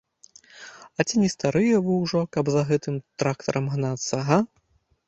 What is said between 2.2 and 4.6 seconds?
каб за тым трактарам гнацца, га?